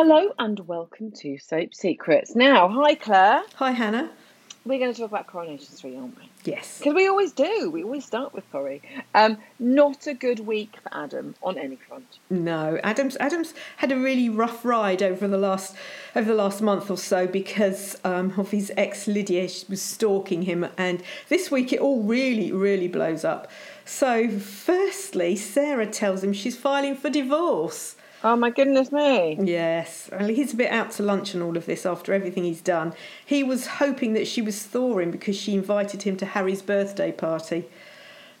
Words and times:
Hello 0.00 0.32
and 0.38 0.60
welcome 0.68 1.10
to 1.10 1.38
Soap 1.38 1.74
Secrets. 1.74 2.36
Now, 2.36 2.68
hi 2.68 2.94
Claire. 2.94 3.42
Hi, 3.56 3.72
Hannah. 3.72 4.08
We're 4.64 4.78
going 4.78 4.92
to 4.92 5.00
talk 5.00 5.10
about 5.10 5.26
Coronation 5.26 5.74
Street, 5.74 5.96
aren't 5.96 6.16
we? 6.16 6.30
Yes. 6.44 6.78
Because 6.78 6.94
we 6.94 7.08
always 7.08 7.32
do. 7.32 7.68
We 7.72 7.82
always 7.82 8.04
start 8.04 8.32
with 8.32 8.48
Corrie. 8.52 8.80
Um, 9.16 9.38
not 9.58 10.06
a 10.06 10.14
good 10.14 10.38
week 10.38 10.76
for 10.80 10.96
Adam 10.96 11.34
on 11.42 11.58
any 11.58 11.74
front. 11.74 12.20
No, 12.30 12.78
Adams. 12.84 13.16
Adams 13.18 13.54
had 13.78 13.90
a 13.90 13.96
really 13.96 14.28
rough 14.28 14.64
ride 14.64 15.02
over 15.02 15.26
the 15.26 15.36
last 15.36 15.74
over 16.14 16.30
the 16.30 16.36
last 16.36 16.62
month 16.62 16.92
or 16.92 16.96
so 16.96 17.26
because 17.26 17.96
um, 18.04 18.34
of 18.36 18.52
his 18.52 18.70
ex 18.76 19.08
Lydia 19.08 19.48
She 19.48 19.66
was 19.68 19.82
stalking 19.82 20.42
him, 20.42 20.68
and 20.76 21.02
this 21.28 21.50
week 21.50 21.72
it 21.72 21.80
all 21.80 22.04
really, 22.04 22.52
really 22.52 22.86
blows 22.86 23.24
up. 23.24 23.50
So, 23.84 24.28
firstly, 24.28 25.34
Sarah 25.34 25.88
tells 25.88 26.22
him 26.22 26.32
she's 26.32 26.56
filing 26.56 26.94
for 26.94 27.10
divorce. 27.10 27.96
Oh 28.24 28.34
my 28.36 28.50
goodness 28.50 28.90
me. 28.90 29.38
Yes, 29.40 30.08
well, 30.12 30.28
he's 30.28 30.52
a 30.52 30.56
bit 30.56 30.72
out 30.72 30.90
to 30.92 31.02
lunch 31.04 31.34
and 31.34 31.42
all 31.42 31.56
of 31.56 31.66
this 31.66 31.86
after 31.86 32.12
everything 32.12 32.44
he's 32.44 32.60
done. 32.60 32.92
He 33.24 33.44
was 33.44 33.66
hoping 33.66 34.12
that 34.14 34.26
she 34.26 34.42
was 34.42 34.62
thawing 34.62 35.10
because 35.12 35.36
she 35.36 35.54
invited 35.54 36.02
him 36.02 36.16
to 36.16 36.26
Harry's 36.26 36.62
birthday 36.62 37.12
party. 37.12 37.66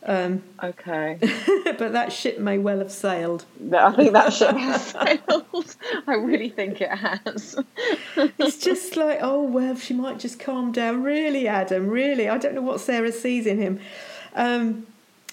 Um, 0.04 0.42
Okay. 0.62 1.18
but 1.78 1.92
that 1.92 2.12
ship 2.12 2.38
may 2.38 2.58
well 2.58 2.78
have 2.78 2.90
sailed. 2.92 3.44
I 3.72 3.92
think 3.92 4.12
that 4.12 4.32
ship 4.32 4.56
has 4.56 4.86
sailed. 4.86 5.76
I 6.06 6.14
really 6.14 6.48
think 6.50 6.80
it 6.80 6.90
has. 6.90 7.56
It's 8.16 8.58
just 8.58 8.96
like, 8.96 9.18
oh 9.22 9.42
well, 9.42 9.76
she 9.76 9.94
might 9.94 10.18
just 10.18 10.40
calm 10.40 10.72
down. 10.72 11.04
Really, 11.04 11.46
Adam, 11.46 11.88
really, 11.88 12.28
I 12.28 12.38
don't 12.38 12.54
know 12.54 12.62
what 12.62 12.80
Sarah 12.80 13.12
sees 13.12 13.46
in 13.46 13.58
him. 13.58 13.78
Um, 14.34 14.86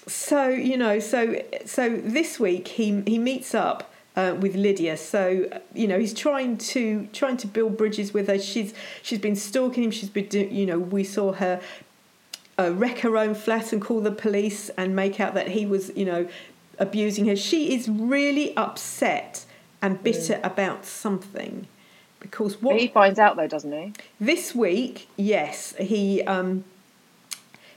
so 0.06 0.48
you 0.48 0.76
know, 0.76 1.00
so 1.00 1.42
so 1.64 1.96
this 1.96 2.38
week 2.38 2.68
he 2.68 3.02
he 3.06 3.18
meets 3.18 3.54
up. 3.54 3.92
Uh, 4.16 4.34
with 4.40 4.54
Lydia, 4.54 4.96
so 4.96 5.46
you 5.74 5.86
know 5.86 5.98
he's 5.98 6.14
trying 6.14 6.56
to 6.56 7.06
trying 7.12 7.36
to 7.36 7.46
build 7.46 7.76
bridges 7.76 8.14
with 8.14 8.28
her. 8.28 8.38
She's 8.38 8.72
she's 9.02 9.18
been 9.18 9.36
stalking 9.36 9.84
him. 9.84 9.90
She's 9.90 10.08
been 10.08 10.26
do, 10.28 10.40
you 10.40 10.64
know 10.64 10.78
we 10.78 11.04
saw 11.04 11.32
her 11.34 11.60
uh, 12.58 12.72
wreck 12.72 13.00
her 13.00 13.18
own 13.18 13.34
flat 13.34 13.74
and 13.74 13.82
call 13.82 14.00
the 14.00 14.10
police 14.10 14.70
and 14.70 14.96
make 14.96 15.20
out 15.20 15.34
that 15.34 15.48
he 15.48 15.66
was 15.66 15.90
you 15.94 16.06
know 16.06 16.26
abusing 16.78 17.26
her. 17.26 17.36
She 17.36 17.74
is 17.74 17.90
really 17.90 18.56
upset 18.56 19.44
and 19.82 20.02
bitter 20.02 20.40
about 20.42 20.86
something 20.86 21.66
because 22.20 22.60
what 22.60 22.76
he 22.76 22.88
finds 22.88 23.18
out 23.18 23.36
though, 23.36 23.46
doesn't 23.46 23.72
he? 23.72 23.92
this 24.20 24.54
week, 24.54 25.08
yes, 25.16 25.74
he 25.78 26.22
um, 26.22 26.64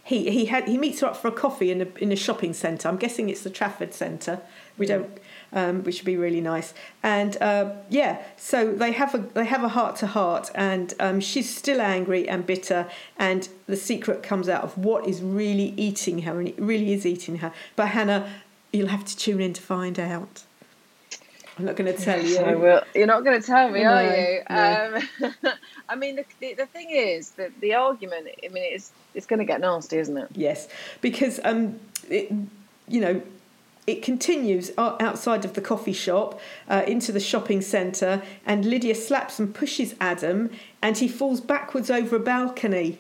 he 0.04 0.30
he 0.32 0.46
had 0.46 0.68
he 0.68 0.78
meets 0.78 1.02
her 1.02 1.08
up 1.08 1.18
for 1.18 1.28
a 1.28 1.32
coffee 1.32 1.72
in 1.72 1.82
a 1.82 1.88
in 2.00 2.12
a 2.12 2.16
shopping 2.16 2.54
centre. 2.54 2.88
I'm 2.88 2.98
guessing 2.98 3.30
it's 3.30 3.44
the 3.44 3.50
Trafford 3.50 3.94
Centre. 3.94 4.42
We 4.78 4.86
don't, 4.86 5.10
um, 5.54 5.84
which 5.84 6.00
would 6.00 6.06
be 6.06 6.18
really 6.18 6.42
nice. 6.42 6.74
And 7.04 7.38
uh, 7.42 7.72
yeah, 7.90 8.22
so 8.38 8.72
they 8.72 8.92
have 8.92 9.16
a 9.16 9.20
they 9.20 9.46
have 9.46 9.64
a 9.64 9.70
heart 9.70 9.96
to 9.98 10.08
heart, 10.08 10.52
and 10.56 10.94
um, 11.00 11.20
she's 11.20 11.54
still 11.54 11.82
angry 11.82 12.28
and 12.28 12.46
bitter. 12.46 12.88
And 13.18 13.48
the 13.68 13.78
secret 13.78 14.24
comes 14.24 14.50
out 14.50 14.64
of 14.64 14.78
what 14.78 15.08
is 15.08 15.22
really 15.22 15.74
eating 15.78 16.24
her, 16.24 16.40
and 16.40 16.48
it 16.48 16.60
really 16.60 16.94
is 16.94 17.06
eating 17.06 17.38
her. 17.38 17.54
But 17.76 17.90
Hannah, 17.90 18.30
you'll 18.72 18.88
have 18.88 19.06
to 19.06 19.18
tune 19.18 19.42
in 19.42 19.54
to 19.54 19.62
find 19.62 20.00
out. 20.00 20.44
I'm 21.60 21.66
not 21.66 21.76
going 21.76 21.94
to 21.94 22.02
tell 22.02 22.24
you. 22.24 22.38
I 22.38 22.56
will. 22.56 22.82
You're 22.96 23.06
not 23.06 23.26
going 23.26 23.42
to 23.42 23.46
tell 23.46 23.70
me, 23.70 23.84
are 23.84 24.02
you? 24.02 24.42
no. 24.50 25.02
Um, 25.26 25.54
I 25.90 25.96
mean, 25.96 26.16
the, 26.16 26.26
the, 26.40 26.54
the 26.54 26.66
thing 26.68 26.90
is 26.90 27.32
that 27.32 27.52
the 27.60 27.74
argument. 27.74 28.30
I 28.44 28.48
mean, 28.48 28.64
it's 28.66 28.92
it's 29.14 29.26
going 29.26 29.40
to 29.40 29.46
get 29.46 29.60
nasty, 29.60 29.98
isn't 29.98 30.18
it? 30.18 30.30
Yes, 30.34 30.70
because 31.02 31.42
um, 31.44 31.78
it, 32.10 32.32
you 32.88 33.02
know, 33.02 33.22
it 33.90 34.04
continues 34.04 34.72
outside 34.78 35.44
of 35.46 35.54
the 35.54 35.62
coffee 35.62 35.94
shop 35.94 36.40
uh, 36.70 36.84
into 36.88 37.12
the 37.12 37.20
shopping 37.20 37.62
centre, 37.62 38.22
and 38.46 38.66
Lydia 38.66 38.96
slaps 38.96 39.40
and 39.40 39.54
pushes 39.54 39.96
Adam, 40.00 40.52
and 40.82 40.98
he 40.98 41.08
falls 41.08 41.42
backwards 41.42 41.90
over 41.90 42.16
a 42.16 42.20
balcony. 42.20 43.00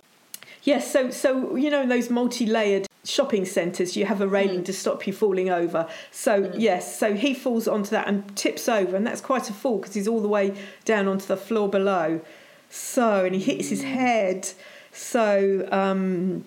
Yes, 0.63 0.91
so 0.91 1.09
so 1.09 1.55
you 1.55 1.69
know 1.69 1.83
in 1.83 1.89
those 1.89 2.09
multi-layered 2.09 2.87
shopping 3.05 3.45
centres, 3.45 3.95
you 3.95 4.05
have 4.05 4.19
a 4.19 4.27
railing 4.27 4.63
to 4.65 4.73
stop 4.73 5.07
you 5.07 5.13
falling 5.13 5.49
over. 5.49 5.87
So 6.11 6.51
yes, 6.55 6.99
so 6.99 7.13
he 7.13 7.33
falls 7.33 7.67
onto 7.67 7.91
that 7.91 8.07
and 8.07 8.35
tips 8.35 8.67
over, 8.67 8.95
and 8.95 9.05
that's 9.05 9.21
quite 9.21 9.49
a 9.49 9.53
fall 9.53 9.77
because 9.77 9.93
he's 9.93 10.07
all 10.07 10.21
the 10.21 10.27
way 10.27 10.53
down 10.85 11.07
onto 11.07 11.25
the 11.25 11.37
floor 11.37 11.69
below. 11.69 12.21
So 12.69 13.25
and 13.25 13.35
he 13.35 13.41
hits 13.41 13.69
his 13.69 13.83
head. 13.83 14.49
So 14.91 15.67
um, 15.71 16.45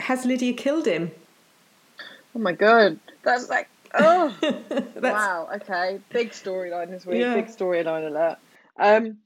has 0.00 0.24
Lydia 0.24 0.52
killed 0.52 0.86
him? 0.86 1.12
Oh 2.36 2.40
my 2.40 2.52
god, 2.52 2.98
that's 3.22 3.48
like 3.48 3.68
oh 3.98 4.34
wow. 4.96 5.48
Okay, 5.56 6.00
big 6.10 6.30
storyline 6.30 6.90
this 6.90 7.06
week. 7.06 7.20
Yeah. 7.20 7.34
Big 7.34 7.46
storyline 7.46 8.06
alert. 8.06 8.38
Um, 8.78 9.18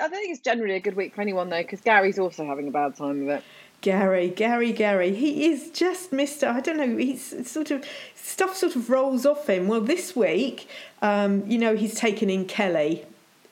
I 0.00 0.08
think 0.08 0.30
it's 0.30 0.40
generally 0.40 0.74
a 0.74 0.80
good 0.80 0.96
week 0.96 1.14
for 1.14 1.20
anyone 1.20 1.48
though, 1.50 1.62
because 1.62 1.80
Gary's 1.80 2.18
also 2.18 2.44
having 2.46 2.68
a 2.68 2.70
bad 2.70 2.96
time 2.96 3.26
with 3.26 3.36
it. 3.38 3.44
Gary, 3.82 4.28
Gary, 4.28 4.72
Gary. 4.72 5.12
He 5.12 5.46
is 5.46 5.70
just 5.70 6.12
Mister. 6.12 6.46
I 6.48 6.60
don't 6.60 6.76
know. 6.76 6.96
He's 6.96 7.50
sort 7.50 7.70
of 7.72 7.84
stuff 8.14 8.56
sort 8.56 8.76
of 8.76 8.88
rolls 8.88 9.26
off 9.26 9.48
him. 9.48 9.66
Well, 9.66 9.80
this 9.80 10.14
week, 10.14 10.68
um, 11.02 11.44
you 11.48 11.58
know, 11.58 11.74
he's 11.74 11.94
taken 11.94 12.30
in 12.30 12.44
Kelly. 12.46 13.04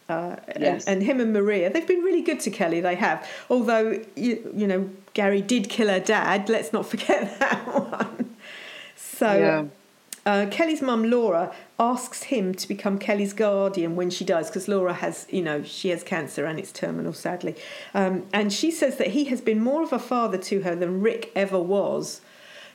Uh, 0.08 0.36
Yes. 0.58 0.86
and, 0.86 0.96
and 0.98 1.02
him 1.04 1.20
and 1.20 1.32
Maria, 1.32 1.72
they've 1.72 1.86
been 1.86 2.02
really 2.02 2.22
good 2.22 2.40
to 2.40 2.50
Kelly. 2.50 2.80
They 2.80 2.96
have, 2.96 3.28
although 3.48 4.02
you, 4.16 4.52
you 4.54 4.66
know 4.66 4.90
Gary 5.14 5.40
did 5.40 5.68
kill 5.68 5.88
her 5.88 6.00
dad. 6.00 6.48
Let's 6.48 6.72
not 6.72 6.86
forget 6.86 7.38
that 7.38 7.66
one. 7.66 8.36
So 8.96 9.38
Yeah. 9.38 9.64
Uh, 10.30 10.46
Kelly's 10.46 10.80
mum 10.80 11.10
Laura 11.10 11.52
asks 11.80 12.22
him 12.22 12.54
to 12.54 12.68
become 12.68 13.00
Kelly's 13.00 13.32
guardian 13.32 13.96
when 13.96 14.10
she 14.10 14.24
dies 14.24 14.46
because 14.46 14.68
Laura 14.68 14.92
has, 14.92 15.26
you 15.28 15.42
know, 15.42 15.64
she 15.64 15.88
has 15.88 16.04
cancer 16.04 16.44
and 16.46 16.56
it's 16.56 16.70
terminal, 16.70 17.12
sadly. 17.12 17.56
Um, 17.94 18.28
and 18.32 18.52
she 18.52 18.70
says 18.70 18.96
that 18.98 19.08
he 19.08 19.24
has 19.24 19.40
been 19.40 19.60
more 19.60 19.82
of 19.82 19.92
a 19.92 19.98
father 19.98 20.38
to 20.38 20.60
her 20.60 20.76
than 20.76 21.00
Rick 21.00 21.32
ever 21.34 21.58
was. 21.58 22.20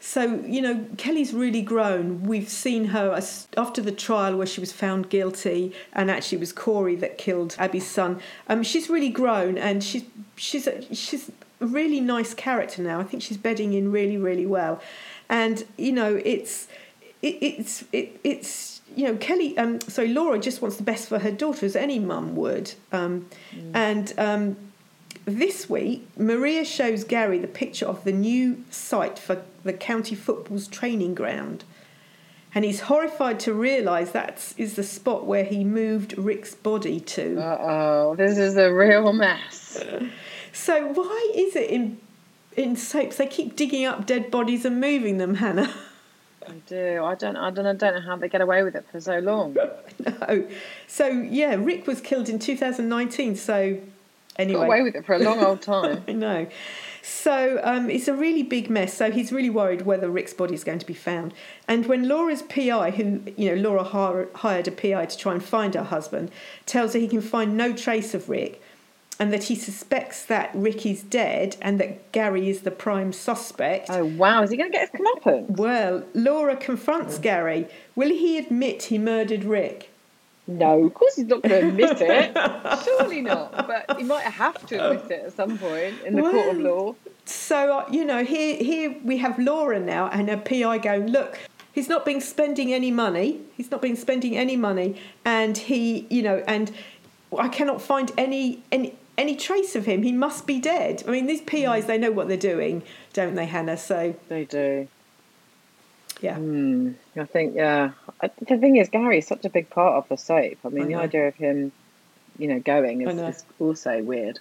So, 0.01 0.43
you 0.45 0.61
know, 0.61 0.85
Kelly's 0.97 1.33
really 1.33 1.61
grown. 1.61 2.23
We've 2.23 2.49
seen 2.49 2.87
her 2.87 3.17
after 3.55 3.81
the 3.81 3.93
trial 3.93 4.35
where 4.35 4.47
she 4.47 4.59
was 4.59 4.73
found 4.73 5.09
guilty, 5.09 5.71
and 5.93 6.11
actually 6.11 6.39
it 6.39 6.41
was 6.41 6.51
Corey 6.51 6.97
that 6.97 7.17
killed 7.17 7.55
Abi's 7.57 7.87
son. 7.87 8.19
Um, 8.49 8.63
she's 8.63 8.89
really 8.89 9.09
grown, 9.09 9.57
and 9.57 9.81
she's 9.81 10.03
she's 10.35 10.67
a, 10.67 10.93
she's 10.93 11.31
a 11.61 11.65
really 11.65 12.01
nice 12.01 12.33
character 12.33 12.81
now. 12.81 12.99
I 12.99 13.05
think 13.05 13.23
she's 13.23 13.37
bedding 13.37 13.71
in 13.71 13.93
really, 13.93 14.17
really 14.17 14.45
well. 14.45 14.81
And 15.29 15.63
you 15.77 15.93
know, 15.93 16.21
it's 16.23 16.67
it, 17.25 17.37
it's 17.41 17.83
it, 17.91 18.19
it's 18.23 18.81
you 18.95 19.05
know 19.07 19.15
Kelly. 19.17 19.57
Um, 19.57 19.81
sorry, 19.81 20.09
Laura 20.09 20.39
just 20.39 20.61
wants 20.61 20.77
the 20.77 20.83
best 20.83 21.09
for 21.09 21.19
her 21.19 21.31
daughter, 21.31 21.65
as 21.65 21.75
any 21.75 21.99
mum 21.99 22.35
would. 22.35 22.73
Um, 22.91 23.27
And 23.73 24.13
um, 24.17 24.57
this 25.25 25.69
week, 25.69 26.07
Maria 26.17 26.63
shows 26.63 27.03
Gary 27.03 27.39
the 27.39 27.47
picture 27.47 27.87
of 27.87 28.03
the 28.03 28.11
new 28.11 28.63
site 28.69 29.17
for 29.17 29.41
the 29.63 29.73
county 29.73 30.15
football's 30.15 30.67
training 30.67 31.15
ground. 31.15 31.63
And 32.53 32.63
he's 32.63 32.81
horrified 32.81 33.41
to 33.41 33.53
realise 33.53 34.11
that 34.11 34.53
is 34.57 34.75
the 34.75 34.83
spot 34.83 35.25
where 35.25 35.43
he 35.43 35.65
moved 35.65 36.17
Rick's 36.17 36.55
body 36.55 37.01
to. 37.01 37.37
Uh 37.41 37.57
oh, 37.59 38.15
this 38.15 38.37
is 38.37 38.55
a 38.55 38.73
real 38.73 39.11
mess. 39.11 39.83
So 40.53 40.87
why 40.93 41.31
is 41.35 41.55
it 41.55 41.69
in 41.69 41.97
in 42.55 42.77
soaps 42.77 43.17
they 43.17 43.27
keep 43.27 43.57
digging 43.57 43.83
up 43.85 44.05
dead 44.05 44.31
bodies 44.31 44.63
and 44.63 44.79
moving 44.79 45.17
them, 45.17 45.35
Hannah? 45.35 45.73
I 46.47 46.53
do. 46.67 47.03
I 47.03 47.15
don't. 47.15 47.37
I 47.37 47.49
don't. 47.49 47.65
I 47.65 47.73
don't 47.73 47.95
know 47.95 48.01
how 48.01 48.15
they 48.15 48.29
get 48.29 48.41
away 48.41 48.63
with 48.63 48.75
it 48.75 48.85
for 48.91 48.99
so 48.99 49.19
long. 49.19 49.53
no. 50.05 50.47
So 50.87 51.07
yeah, 51.07 51.55
Rick 51.55 51.87
was 51.87 52.01
killed 52.01 52.29
in 52.29 52.39
2019. 52.39 53.35
So 53.35 53.73
Got 53.73 53.81
anyway, 54.37 54.65
away 54.65 54.81
with 54.81 54.95
it 54.95 55.05
for 55.05 55.13
a 55.15 55.19
long 55.19 55.43
old 55.43 55.61
time. 55.63 56.03
I 56.07 56.11
know. 56.11 56.47
So 57.01 57.61
um, 57.63 57.89
it's 57.89 58.07
a 58.07 58.15
really 58.15 58.41
big 58.41 58.69
mess. 58.69 58.93
So 58.93 59.11
he's 59.11 59.31
really 59.31 59.49
worried 59.49 59.83
whether 59.83 60.09
Rick's 60.09 60.33
body 60.33 60.55
is 60.55 60.63
going 60.63 60.79
to 60.79 60.85
be 60.87 60.95
found. 60.95 61.33
And 61.67 61.85
when 61.85 62.07
Laura's 62.07 62.41
PI, 62.41 62.91
who 62.91 63.21
you 63.37 63.55
know 63.55 63.61
Laura 63.61 63.83
hired 63.83 64.67
a 64.67 64.71
PI 64.71 65.05
to 65.05 65.17
try 65.17 65.33
and 65.33 65.43
find 65.43 65.75
her 65.75 65.83
husband, 65.83 66.31
tells 66.65 66.93
her 66.93 66.99
he 66.99 67.07
can 67.07 67.21
find 67.21 67.55
no 67.55 67.73
trace 67.73 68.13
of 68.13 68.27
Rick, 68.27 68.61
and 69.19 69.31
that 69.31 69.45
he 69.45 69.55
suspects 69.55 70.25
that 70.25 70.51
Rick 70.53 70.85
is 70.85 71.01
dead 71.01 71.57
and 71.61 71.79
that 71.79 72.11
Gary 72.11 72.49
is 72.49 72.61
the 72.61 72.71
prime 72.71 73.13
suspect. 73.13 73.89
Oh 73.89 74.05
wow, 74.05 74.43
is 74.43 74.51
he 74.51 74.57
going 74.57 74.71
to 74.71 74.77
get 74.77 74.89
his 74.89 74.99
comeuppance? 74.99 75.49
Well, 75.57 76.03
Laura 76.13 76.55
confronts 76.55 77.17
Gary. 77.17 77.67
Will 77.95 78.09
he 78.09 78.37
admit 78.37 78.83
he 78.83 78.97
murdered 78.97 79.43
Rick? 79.43 79.89
No, 80.47 80.85
of 80.85 80.93
course 80.93 81.15
he's 81.15 81.25
not 81.25 81.41
going 81.41 81.61
to 81.61 81.67
admit 81.69 81.97
it. 82.01 82.83
Surely 82.83 83.21
not. 83.21 83.67
But 83.67 83.97
he 83.97 84.03
might 84.03 84.25
have 84.25 84.63
to 84.67 84.91
admit 84.91 85.11
it 85.11 85.25
at 85.25 85.33
some 85.33 85.57
point 85.57 85.95
in 86.03 86.15
the 86.15 86.21
court 86.21 86.55
of 86.55 86.57
law. 86.57 86.95
So 87.25 87.79
uh, 87.79 87.85
you 87.89 88.05
know, 88.05 88.23
here 88.23 88.57
here 88.57 88.95
we 89.03 89.17
have 89.17 89.39
Laura 89.39 89.79
now 89.79 90.07
and 90.09 90.29
her 90.29 90.37
PI 90.37 90.77
going, 90.79 91.07
look, 91.07 91.39
he's 91.73 91.89
not 91.89 92.05
been 92.05 92.21
spending 92.21 92.73
any 92.73 92.91
money. 92.91 93.41
He's 93.57 93.71
not 93.71 93.81
been 93.81 93.95
spending 93.95 94.37
any 94.37 94.55
money, 94.55 95.01
and 95.23 95.57
he, 95.57 96.05
you 96.11 96.21
know, 96.21 96.43
and 96.47 96.71
I 97.37 97.47
cannot 97.47 97.81
find 97.81 98.11
any 98.17 98.63
any 98.71 98.95
any 99.17 99.35
trace 99.35 99.75
of 99.75 99.85
him. 99.85 100.03
He 100.03 100.11
must 100.11 100.45
be 100.47 100.59
dead. 100.59 101.03
I 101.07 101.11
mean, 101.11 101.25
these 101.27 101.41
PIs 101.41 101.85
they 101.85 101.97
know 101.97 102.11
what 102.11 102.27
they're 102.27 102.37
doing, 102.37 102.83
don't 103.13 103.35
they, 103.35 103.45
Hannah? 103.45 103.77
So 103.77 104.15
They 104.29 104.45
do. 104.45 104.87
yeah, 106.21 106.35
Hmm. 106.35 106.91
I 107.17 107.25
think, 107.25 107.55
yeah. 107.55 107.91
I, 108.21 108.29
the 108.47 108.57
thing 108.57 108.75
is, 108.77 108.89
Gary 108.89 109.19
is 109.19 109.27
such 109.27 109.45
a 109.45 109.49
big 109.49 109.69
part 109.69 109.95
of 109.95 110.07
the 110.09 110.17
soap. 110.17 110.57
I 110.65 110.69
mean, 110.69 110.85
I 110.85 110.87
the 110.87 110.95
idea 110.95 111.27
of 111.27 111.35
him 111.35 111.71
you 112.37 112.47
know, 112.49 112.59
going 112.59 113.01
is, 113.01 113.15
know. 113.15 113.27
is 113.27 113.43
also 113.59 114.01
weird. 114.03 114.39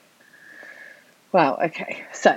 Well, 1.32 1.58
Okay. 1.64 2.02
So, 2.12 2.34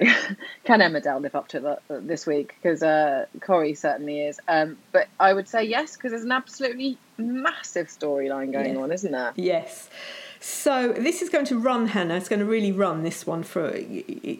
can 0.63 0.79
Emmerdale 0.81 1.21
live 1.21 1.35
up 1.35 1.47
to 1.49 1.59
that 1.61 1.81
uh, 1.89 1.99
this 2.01 2.25
week? 2.27 2.55
Because 2.61 2.81
uh, 2.83 3.25
Corrie 3.41 3.75
certainly 3.75 4.21
is. 4.21 4.39
Um, 4.47 4.77
but 4.91 5.07
I 5.19 5.33
would 5.33 5.47
say 5.47 5.63
yes, 5.63 5.95
because 5.95 6.11
there's 6.11 6.23
an 6.23 6.31
absolutely 6.31 6.97
massive 7.17 7.87
storyline 7.87 8.51
going 8.51 8.75
Yeah. 8.75 8.81
on, 8.81 8.91
isn't 8.91 9.11
there? 9.11 9.33
Yes. 9.35 9.89
So 10.39 10.93
this 10.93 11.21
is 11.21 11.29
going 11.29 11.45
to 11.45 11.59
run, 11.59 11.87
Hannah. 11.87 12.15
It's 12.15 12.29
going 12.29 12.39
to 12.39 12.45
really 12.45 12.71
run 12.71 13.03
this 13.03 13.25
one 13.25 13.43
for 13.43 13.77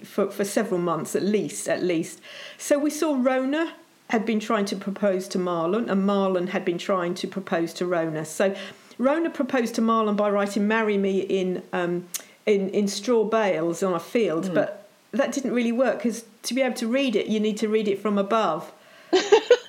for, 0.03 0.29
for 0.29 0.43
several 0.43 0.79
months 0.79 1.15
at 1.15 1.23
least. 1.23 1.67
At 1.67 1.83
least. 1.83 2.21
So 2.57 2.77
we 2.77 2.89
saw 2.89 3.15
Rhona 3.15 3.71
had 4.09 4.25
been 4.25 4.39
trying 4.39 4.65
to 4.65 4.75
propose 4.75 5.27
to 5.29 5.37
Marlon, 5.37 5.89
and 5.89 6.07
Marlon 6.07 6.49
had 6.49 6.63
been 6.63 6.77
trying 6.77 7.13
to 7.15 7.27
propose 7.27 7.73
to 7.73 7.85
Rhona. 7.85 8.25
So 8.25 8.55
Rhona 8.99 9.33
proposed 9.33 9.75
to 9.75 9.81
Marlon 9.81 10.15
by 10.15 10.29
writing 10.29 10.67
"Marry 10.67 10.97
me" 10.97 11.19
in 11.19 11.63
um, 11.73 12.07
in 12.45 12.69
in 12.69 12.87
straw 12.87 13.23
bales 13.23 13.83
on 13.83 13.93
a 13.93 13.99
field, 13.99 14.53
but 14.53 14.89
that 15.11 15.31
didn't 15.31 15.53
really 15.53 15.71
work 15.71 15.97
because 15.97 16.25
to 16.43 16.53
be 16.53 16.61
able 16.61 16.75
to 16.75 16.87
read 16.87 17.15
it, 17.15 17.27
you 17.27 17.39
need 17.39 17.57
to 17.57 17.67
read 17.67 17.87
it 17.87 17.99
from 17.99 18.17
above. 18.17 18.71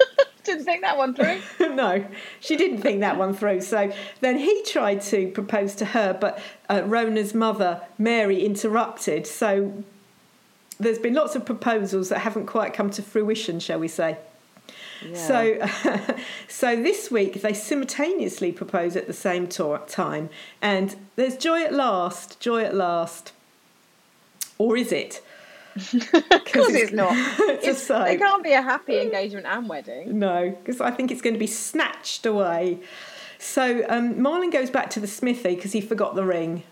Didn't 0.68 0.82
think 0.82 0.82
that 0.82 0.98
one 0.98 1.14
through. 1.14 1.74
no, 1.74 2.04
she 2.40 2.56
didn't 2.56 2.82
think 2.82 3.00
that 3.00 3.16
one 3.16 3.32
through. 3.32 3.62
So 3.62 3.90
then 4.20 4.38
he 4.38 4.62
tried 4.64 5.00
to 5.02 5.28
propose 5.28 5.74
to 5.76 5.86
her, 5.86 6.12
but 6.12 6.38
uh, 6.68 6.82
Rhona's 6.84 7.32
mother, 7.34 7.82
Mary, 7.96 8.44
interrupted. 8.44 9.26
So 9.26 9.82
there's 10.78 10.98
been 10.98 11.14
lots 11.14 11.34
of 11.34 11.46
proposals 11.46 12.10
that 12.10 12.18
haven't 12.18 12.46
quite 12.46 12.74
come 12.74 12.90
to 12.90 13.02
fruition, 13.02 13.60
shall 13.60 13.78
we 13.78 13.88
say. 13.88 14.18
Yeah. 15.02 15.16
So, 15.16 16.16
so 16.48 16.76
this 16.76 17.10
week 17.10 17.40
they 17.40 17.54
simultaneously 17.54 18.52
propose 18.52 18.94
at 18.94 19.06
the 19.06 19.14
same 19.14 19.46
to- 19.48 19.80
time, 19.86 20.28
and 20.60 20.96
there's 21.16 21.38
joy 21.38 21.62
at 21.62 21.72
last, 21.72 22.40
joy 22.40 22.62
at 22.64 22.74
last, 22.74 23.32
or 24.58 24.76
is 24.76 24.92
it? 24.92 25.22
of 26.12 26.44
course, 26.44 26.74
it's 26.74 26.92
not. 26.92 27.12
It's 27.60 27.66
It's, 27.66 27.90
it 27.90 28.18
can't 28.18 28.42
be 28.42 28.52
a 28.52 28.62
happy 28.62 29.00
engagement 29.00 29.46
and 29.46 29.68
wedding. 29.68 30.18
No, 30.18 30.50
because 30.50 30.80
I 30.80 30.90
think 30.90 31.10
it's 31.10 31.22
going 31.22 31.34
to 31.34 31.40
be 31.40 31.46
snatched 31.46 32.26
away. 32.26 32.80
So 33.38 33.84
um, 33.88 34.16
Marlon 34.16 34.52
goes 34.52 34.70
back 34.70 34.90
to 34.90 35.00
the 35.00 35.06
smithy 35.06 35.54
because 35.54 35.72
he 35.72 35.80
forgot 35.80 36.14
the 36.14 36.24
ring. 36.24 36.62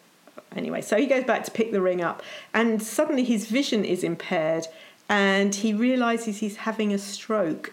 Anyway, 0.55 0.81
so 0.81 0.97
he 0.97 1.07
goes 1.07 1.25
back 1.25 1.45
to 1.45 1.51
pick 1.51 1.73
the 1.73 1.81
ring 1.81 2.01
up, 2.03 2.23
and 2.55 2.83
suddenly 2.83 3.25
his 3.25 3.47
vision 3.47 3.85
is 3.85 4.03
impaired, 4.03 4.67
and 5.09 5.55
he 5.55 5.75
realizes 5.75 6.39
he's 6.39 6.57
having 6.57 6.93
a 6.93 6.99
stroke. 6.99 7.73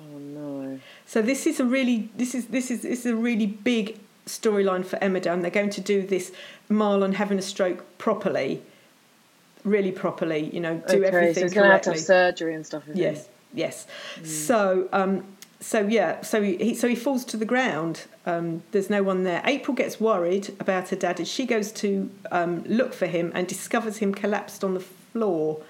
Oh 0.00 0.18
no. 0.18 0.80
So 1.06 1.22
this 1.22 1.46
is 1.46 1.60
a 1.60 1.64
really 1.64 2.10
this 2.16 2.34
is 2.34 2.46
this 2.46 2.70
is 2.70 2.82
this 2.82 3.00
is 3.00 3.06
a 3.06 3.16
really 3.16 3.46
big 3.46 3.98
storyline 4.26 4.84
for 4.84 4.96
Emmerdale. 4.98 5.34
and 5.34 5.42
They're 5.44 5.50
going 5.50 5.70
to 5.70 5.80
do 5.80 6.06
this 6.06 6.32
Marlon 6.70 7.14
having 7.14 7.38
a 7.38 7.42
stroke 7.42 7.84
properly, 7.98 8.62
really 9.66 9.92
properly. 9.92 10.48
You 10.54 10.60
know, 10.60 10.82
do 10.88 11.04
okay, 11.04 11.06
everything 11.06 11.48
so 11.48 11.54
to 11.54 11.64
have 11.66 11.82
to 11.82 11.90
have 11.90 12.00
surgery 12.00 12.54
and 12.54 12.64
stuff. 12.64 12.84
isn't 12.84 12.96
he? 12.96 13.02
Yes, 13.02 13.28
yes. 13.52 13.86
So, 14.24 14.88
um, 14.92 15.24
so 15.60 15.80
yeah, 15.80 16.22
so 16.22 16.42
he, 16.42 16.74
so 16.74 16.88
he 16.88 16.94
falls 16.94 17.24
to 17.26 17.36
the 17.36 17.44
ground. 17.44 18.04
Um, 18.24 18.62
there's 18.70 18.88
no 18.88 19.02
one 19.02 19.24
there. 19.24 19.42
April 19.44 19.74
gets 19.74 20.00
worried 20.00 20.54
about 20.60 20.88
her 20.90 20.96
dad 20.96 21.20
as 21.20 21.28
she 21.28 21.46
goes 21.46 21.72
to 21.72 22.10
um, 22.30 22.64
look 22.64 22.94
for 22.94 23.06
him 23.06 23.32
and 23.34 23.46
discovers 23.46 23.98
him 23.98 24.14
collapsed 24.14 24.62
on 24.64 24.74
the 24.74 24.80
floor, 24.80 25.60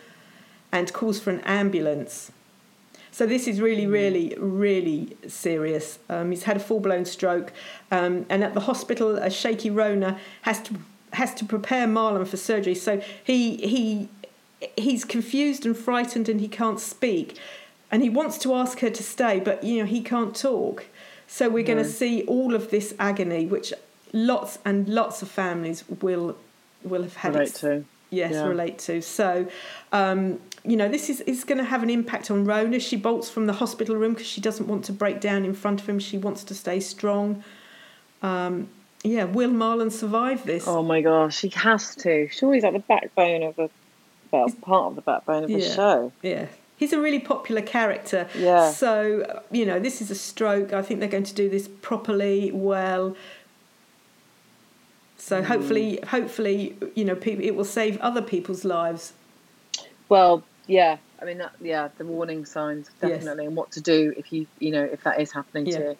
and 0.70 0.92
calls 0.92 1.18
for 1.18 1.30
an 1.30 1.40
ambulance. 1.40 2.30
So 3.10 3.24
this 3.24 3.48
is 3.48 3.62
really, 3.62 3.86
really, 3.86 4.34
really 4.36 5.16
serious. 5.26 5.98
Um, 6.10 6.32
he's 6.32 6.42
had 6.42 6.58
a 6.58 6.60
full 6.60 6.80
blown 6.80 7.06
stroke, 7.06 7.50
um, 7.90 8.26
and 8.28 8.44
at 8.44 8.52
the 8.52 8.60
hospital, 8.60 9.16
a 9.16 9.30
shaky 9.30 9.70
Rhona 9.70 10.18
has 10.42 10.60
to 10.64 10.74
has 11.20 11.34
to 11.34 11.44
prepare 11.44 11.86
Marlon 11.86 12.26
for 12.26 12.36
surgery. 12.36 12.74
So 12.74 12.92
he 13.24 13.56
he 13.72 14.08
he's 14.76 15.04
confused 15.04 15.66
and 15.66 15.76
frightened, 15.76 16.28
and 16.28 16.40
he 16.40 16.48
can't 16.48 16.80
speak, 16.80 17.28
and 17.90 18.02
he 18.02 18.10
wants 18.10 18.38
to 18.44 18.54
ask 18.54 18.80
her 18.80 18.90
to 18.90 19.02
stay, 19.02 19.40
but 19.40 19.62
you 19.64 19.74
know 19.80 19.86
he 19.86 20.00
can't 20.02 20.34
talk. 20.34 20.86
So 21.28 21.48
we're 21.48 21.64
going 21.72 21.82
to 21.86 21.90
see 22.02 22.22
all 22.34 22.54
of 22.54 22.70
this 22.70 22.94
agony, 22.98 23.46
which 23.46 23.72
lots 24.12 24.58
and 24.64 24.88
lots 24.88 25.22
of 25.22 25.28
families 25.28 25.84
will 26.02 26.36
will 26.84 27.02
have 27.02 27.16
had 27.16 27.34
Relate 27.34 27.48
ex- 27.50 27.60
to. 27.60 27.84
yes 28.10 28.32
Yeah. 28.32 28.46
relate 28.46 28.78
to 28.88 28.94
so 29.02 29.28
um, 29.92 30.38
you 30.70 30.76
know 30.80 30.88
this 30.88 31.10
is, 31.10 31.20
is 31.22 31.42
going 31.44 31.58
to 31.58 31.64
have 31.74 31.82
an 31.82 31.90
impact 31.90 32.30
on 32.30 32.46
rhona 32.46 32.78
she 32.80 32.96
bolts 32.96 33.28
from 33.28 33.46
the 33.50 33.52
hospital 33.62 33.96
room 33.96 34.12
because 34.14 34.28
she 34.36 34.40
doesn't 34.40 34.68
want 34.68 34.84
to 34.84 34.92
break 34.92 35.18
down 35.20 35.44
in 35.44 35.54
front 35.62 35.80
of 35.80 35.88
him 35.88 35.98
she 35.98 36.16
wants 36.26 36.44
to 36.44 36.54
stay 36.54 36.78
strong 36.78 37.42
um, 38.22 38.68
yeah 39.06 39.24
will 39.24 39.50
marlon 39.50 39.90
survive 39.90 40.44
this 40.44 40.64
Oh 40.66 40.82
my 40.82 41.00
gosh, 41.00 41.40
he 41.40 41.48
has 41.50 41.94
to. 41.96 42.28
Sure, 42.28 42.52
he's 42.54 42.62
like 42.64 42.72
the 42.74 42.78
backbone 42.80 43.42
of 43.44 43.56
the, 43.56 43.70
well, 44.32 44.50
part 44.62 44.86
of 44.90 44.96
the 44.96 45.02
backbone 45.02 45.44
of 45.44 45.50
the 45.50 45.58
Yeah. 45.60 45.74
show. 45.74 46.12
yeah 46.22 46.46
he's 46.78 46.92
a 46.92 47.00
really 47.00 47.20
popular 47.20 47.62
character 47.62 48.28
Yeah. 48.38 48.70
so 48.70 49.40
you 49.50 49.64
know 49.64 49.78
this 49.78 50.02
is 50.02 50.10
a 50.10 50.14
stroke 50.14 50.72
i 50.74 50.82
think 50.82 51.00
they're 51.00 51.08
going 51.18 51.24
to 51.24 51.34
do 51.34 51.48
this 51.48 51.68
properly 51.80 52.50
well 52.52 53.16
so 55.16 55.40
Hmm. 55.40 55.46
hopefully 55.52 55.98
hopefully 56.08 56.76
you 56.94 57.04
know 57.04 57.14
people, 57.16 57.44
it 57.44 57.54
will 57.56 57.64
save 57.64 57.96
other 57.98 58.22
people's 58.22 58.64
lives 58.64 59.12
Well, 60.08 60.44
yeah. 60.66 60.98
I 61.20 61.24
mean, 61.24 61.38
that, 61.38 61.52
yeah, 61.60 61.88
the 61.98 62.04
warning 62.04 62.44
signs 62.44 62.90
Yes. 63.02 63.10
definitely, 63.24 63.46
and 63.46 63.56
what 63.56 63.72
to 63.72 63.80
do 63.80 64.12
if 64.16 64.32
you, 64.32 64.46
you 64.60 64.70
know, 64.70 64.84
if 64.84 65.02
that 65.04 65.18
is 65.20 65.32
happening 65.32 65.66
Yeah. 65.66 65.78
to 65.78 65.84
you. 65.84 65.96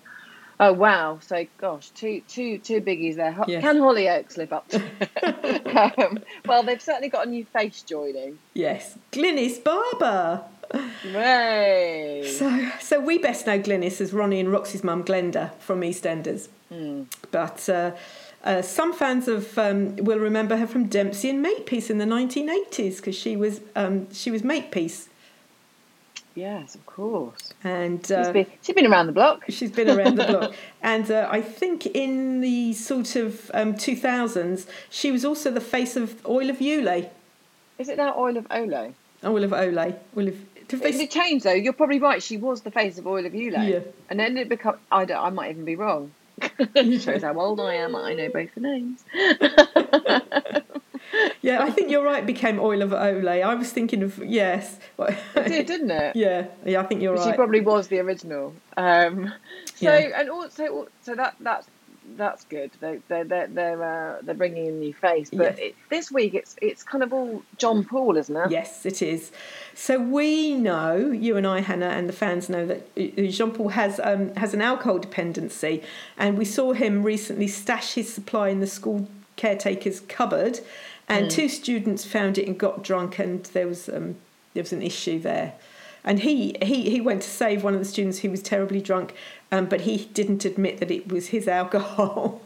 Oh 0.59 0.73
wow! 0.73 1.19
So 1.21 1.47
gosh, 1.59 1.91
two, 1.91 2.23
two, 2.29 2.59
two 2.59 2.81
biggies 2.81 3.17
there. 3.17 3.37
Yes. 3.47 3.63
Can 3.63 3.77
Hollyoaks 3.79 4.37
live 4.37 4.53
up 4.53 4.69
to? 4.69 4.83
it? 5.01 5.99
um, 5.99 6.19
well, 6.47 6.63
they've 6.63 6.81
certainly 6.81 7.09
got 7.09 7.27
a 7.27 7.31
new 7.31 7.45
face 7.45 7.83
joining. 7.83 8.39
yes 8.55 8.99
glynis 9.13 9.63
barber 9.63 10.45
Hooray! 10.73 12.25
So, 12.37 12.71
so 12.81 13.01
we 13.01 13.19
best 13.19 13.47
know 13.47 13.59
Glynis 13.59 14.01
as 14.01 14.13
Ronnie 14.13 14.41
and 14.41 14.51
Roxy's 14.51 14.83
mum, 14.83 15.05
Glenda, 15.05 15.55
from 15.59 15.81
EastEnders. 15.81 16.49
Hmm. 16.69 17.05
But 17.31 17.69
uh, 17.69 17.93
uh, 18.45 18.63
some 18.63 18.93
fans 18.93 19.29
of 19.29 19.57
um, 19.59 19.97
will 19.97 20.19
remember 20.19 20.57
her 20.57 20.67
from 20.67 20.87
Dempsey 20.87 21.31
and 21.31 21.43
Makepeace 21.43 21.91
in 21.91 21.99
the 21.99 22.05
1980s 22.05 22.97
because 22.97 23.17
she 23.17 23.37
was 23.37 23.61
um, 23.75 24.13
she 24.13 24.31
was 24.31 24.43
Makepeace, 24.43 25.09
Yes, 26.37 26.75
of 26.75 26.85
course. 26.87 27.53
and 27.65 28.01
She's 28.03 28.11
uh, 28.13 28.31
been, 28.33 28.47
she's 28.63 28.75
been 28.77 28.87
around 28.87 29.07
the 29.07 29.13
block. 29.13 29.45
she's 29.49 29.73
been 29.73 29.91
around 29.91 30.17
the 30.17 30.25
block. 30.27 30.55
And 30.83 31.11
uh, 31.11 31.27
I 31.31 31.41
think 31.41 31.87
in 31.87 32.41
the 32.43 32.73
sort 32.75 33.17
of 33.17 33.51
um, 33.55 33.75
2000s, 33.75 34.67
she 34.91 35.11
was 35.11 35.25
also 35.25 35.51
the 35.51 35.61
face 35.63 35.97
of 35.97 36.25
Oil 36.27 36.51
of 36.51 36.59
Ulay. 36.59 37.09
Is 37.79 37.89
it 37.89 37.97
now 37.97 38.15
Oil 38.17 38.37
of 38.37 38.47
Olo? 38.51 38.95
Oil 39.25 39.45
of 39.45 39.51
Olay. 39.51 39.97
Oil 40.17 40.29
of. 40.29 40.37
Did 40.69 40.81
they 40.83 40.91
It, 40.91 41.11
changed 41.11 41.45
though. 41.45 41.53
You're 41.53 41.73
probably 41.73 41.99
right. 42.01 42.23
She 42.23 42.37
was 42.37 42.61
the 42.61 42.71
face 42.71 42.99
of 42.99 43.07
Oil 43.07 43.25
of 43.27 43.33
Ulay. 43.33 43.69
Yeah. 43.71 43.81
And 44.11 44.21
then 44.21 44.37
it 44.37 44.49
become. 44.49 44.77
I 44.93 45.05
don't. 45.07 45.25
I 45.25 45.31
might 45.31 45.51
even 45.51 45.65
be 45.65 45.77
wrong. 45.77 46.13
Shows 46.75 47.23
how 47.23 47.41
old 47.41 47.61
I 47.61 47.75
am. 47.77 47.97
I 47.97 48.13
know 48.15 48.29
both 48.29 48.51
the 48.55 48.61
names. 48.61 49.05
Yeah, 51.43 51.63
I 51.63 51.71
think 51.71 51.91
you're 51.91 52.05
right. 52.05 52.23
It 52.25 52.27
became 52.27 52.59
Oil 52.59 52.83
of 52.83 52.91
Olay. 52.91 53.43
I 53.45 53.55
was 53.55 53.71
thinking 53.71 54.03
of 54.03 54.19
yes. 54.19 54.79
It 54.99 55.17
did, 55.49 55.67
didn't 55.67 55.91
it? 55.91 56.17
Yeah, 56.25 56.47
yeah, 56.65 56.81
I 56.81 56.85
think 56.85 57.03
you're 57.03 57.15
right. 57.15 57.25
She 57.31 57.33
probably 57.37 57.61
was 57.61 57.89
the 57.89 58.01
original. 58.01 58.53
Um, 58.77 59.33
so 59.75 59.93
Yeah. 59.97 60.21
and 60.21 60.31
also 60.31 60.89
so 61.03 61.15
that 61.15 61.37
that's 61.41 61.69
that's 62.17 62.45
good. 62.45 62.71
They 62.81 63.01
they 63.09 63.23
they're 63.25 63.47
they're, 63.49 63.83
uh, 63.83 64.23
they're 64.23 64.35
bringing 64.35 64.67
in 64.67 64.75
a 64.75 64.77
new 64.79 64.95
face. 64.95 65.29
But 65.31 65.39
Yes. 65.39 65.59
it, 65.59 65.77
this 65.91 66.11
week 66.11 66.35
it's 66.35 66.57
it's 66.63 66.83
kind 66.83 67.03
of 67.05 67.13
all 67.13 67.43
John 67.59 67.85
Paul, 67.85 68.17
isn't 68.17 68.37
it? 68.37 68.51
Yes, 68.51 68.85
it 68.87 69.01
is. 69.03 69.31
So 69.75 69.99
we 70.01 70.55
know, 70.55 70.97
you 70.97 71.37
and 71.37 71.47
I, 71.47 71.61
Hannah, 71.61 71.87
and 71.89 72.09
the 72.09 72.13
fans 72.13 72.49
know 72.49 72.65
that 72.67 72.89
uh, 72.99 73.23
John 73.31 73.53
Paul 73.53 73.69
has 73.71 74.01
um, 74.03 74.35
has 74.37 74.53
an 74.55 74.63
alcohol 74.63 74.99
dependency, 74.99 75.83
and 76.19 76.37
we 76.39 76.45
saw 76.45 76.73
him 76.73 77.03
recently 77.05 77.47
stash 77.49 77.95
his 77.95 78.13
supply 78.13 78.49
in 78.49 78.61
the 78.61 78.67
school 78.67 79.09
caretaker's 79.37 80.01
cupboard, 80.01 80.61
and 81.09 81.31
two 81.31 81.49
students 81.49 82.05
found 82.05 82.39
it 82.39 82.47
and 82.47 82.59
got 82.59 82.83
drunk, 82.83 83.19
and 83.19 83.45
there 83.47 83.67
was 83.67 83.89
um, 83.89 84.17
there 84.55 84.63
was 84.63 84.73
an 84.73 84.83
issue 84.83 85.19
there. 85.21 85.55
And 86.05 86.21
he, 86.21 86.57
he, 86.63 86.89
he 86.89 87.01
went 87.01 87.23
to 87.23 87.29
save 87.29 87.65
one 87.65 87.75
of 87.75 87.81
the 87.81 87.85
students 87.85 88.21
who 88.21 88.31
was 88.31 88.41
terribly 88.41 88.81
drunk, 88.81 89.13
um, 89.51 89.67
but 89.67 89.81
he 89.81 90.05
didn't 90.15 90.45
admit 90.45 90.79
that 90.79 90.89
it 90.89 91.09
was 91.11 91.29
his 91.29 91.49
alcohol. 91.61 92.43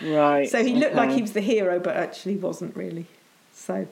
Right. 0.00 0.48
so 0.48 0.64
he 0.64 0.76
looked 0.76 0.94
like 0.94 1.10
he 1.10 1.20
was 1.20 1.32
the 1.32 1.40
hero, 1.40 1.80
but 1.80 1.96
actually 1.96 2.36
wasn't 2.36 2.76
really. 2.76 3.06
So 3.52 3.88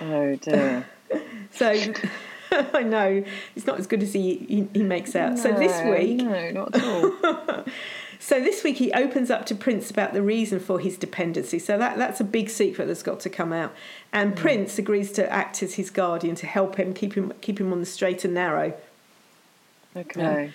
Oh 0.00 0.36
dear. 0.36 0.86
So 1.52 1.70
I 2.74 2.82
know 2.82 3.24
it's 3.54 3.66
not 3.66 3.78
as 3.78 3.86
good 3.86 4.02
as 4.02 4.12
he 4.12 4.36
he, 4.48 4.68
he 4.74 4.82
makes 4.82 5.14
out. 5.14 5.38
so 5.38 5.52
this 5.52 5.80
week, 5.84 6.18
no, 6.18 6.50
not 6.50 6.74
at 6.74 6.84
all. 6.84 7.64
So 8.18 8.40
this 8.40 8.64
week 8.64 8.76
he 8.76 8.92
opens 8.92 9.30
up 9.30 9.46
to 9.46 9.54
Prince 9.54 9.90
about 9.90 10.12
the 10.12 10.22
reason 10.22 10.58
for 10.60 10.78
his 10.80 10.96
dependency. 10.96 11.58
So 11.58 11.78
that 11.78 11.98
that's 11.98 12.20
a 12.20 12.24
big 12.24 12.50
secret 12.50 12.86
that's 12.86 13.02
got 13.02 13.20
to 13.20 13.30
come 13.30 13.52
out. 13.52 13.74
And 14.12 14.32
Mm. 14.32 14.36
Prince 14.36 14.78
agrees 14.78 15.12
to 15.12 15.30
act 15.32 15.62
as 15.62 15.74
his 15.74 15.90
guardian 15.90 16.34
to 16.36 16.46
help 16.46 16.76
him 16.76 16.94
keep 16.94 17.14
him 17.14 17.32
keep 17.40 17.60
him 17.60 17.72
on 17.72 17.80
the 17.80 17.86
straight 17.86 18.24
and 18.24 18.34
narrow. 18.34 18.74
Okay. 19.96 20.52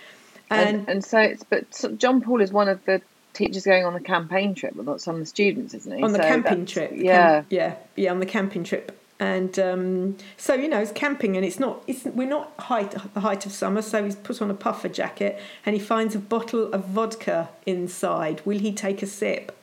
And, 0.49 0.69
And, 0.77 0.89
and 0.89 1.05
so 1.05 1.19
it's 1.19 1.43
but 1.43 1.73
so 1.73 1.91
John 1.93 2.21
Paul 2.21 2.41
is 2.41 2.51
one 2.51 2.67
of 2.69 2.83
the 2.85 3.01
teacher's 3.33 3.65
going 3.65 3.85
on 3.85 3.93
the 3.93 3.99
campaign 4.01 4.53
trip 4.55 4.75
with 4.75 4.99
some 5.01 5.15
of 5.15 5.21
the 5.21 5.25
students, 5.25 5.73
isn't 5.73 5.97
he? 5.97 6.03
on 6.03 6.11
the 6.11 6.19
So 6.19 6.23
camping 6.27 6.65
trip. 6.65 6.91
Yeah. 6.93 7.41
Cam- 7.41 7.45
yeah, 7.49 7.75
yeah, 7.95 8.11
on 8.11 8.19
the 8.19 8.25
camping 8.25 8.63
trip. 8.63 8.97
And 9.21 9.59
um, 9.59 10.17
so 10.35 10.55
you 10.55 10.67
know, 10.67 10.79
it's 10.79 10.91
camping, 10.91 11.37
and 11.37 11.45
it's 11.45 11.59
not. 11.59 11.83
It's 11.85 12.05
we're 12.05 12.27
not 12.27 12.53
height 12.57 12.95
the 13.13 13.19
height 13.19 13.45
of 13.45 13.51
summer. 13.51 13.83
So 13.83 14.03
he's 14.03 14.15
put 14.15 14.41
on 14.41 14.49
a 14.49 14.55
puffer 14.55 14.89
jacket, 14.89 15.39
and 15.63 15.75
he 15.75 15.79
finds 15.79 16.15
a 16.15 16.19
bottle 16.19 16.73
of 16.73 16.85
vodka 16.85 17.49
inside. 17.67 18.41
Will 18.45 18.57
he 18.57 18.73
take 18.73 19.03
a 19.03 19.05
sip? 19.05 19.55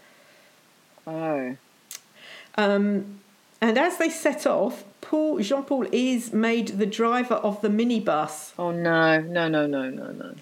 Oh. 1.09 1.57
Um, 2.57 3.19
and 3.61 3.77
as 3.77 3.99
they 3.99 4.11
set 4.11 4.47
off, 4.47 4.85
Paul 5.00 5.41
John 5.41 5.65
Paul 5.65 5.88
is 5.91 6.33
made 6.33 6.69
the 6.79 6.87
driver 6.87 7.35
of 7.35 7.61
the 7.61 7.69
minibus. 7.69 8.53
Oh 8.61 8.71
no, 8.71 9.21
no, 9.21 9.49
no, 9.49 9.67
no, 9.67 9.91
no, 9.91 10.12
no. 10.12 10.35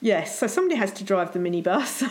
Yes, 0.00 0.40
so 0.40 0.48
somebody 0.48 0.74
has 0.74 0.90
to 0.94 1.04
drive 1.04 1.32
the 1.32 1.38
minibus. 1.38 2.02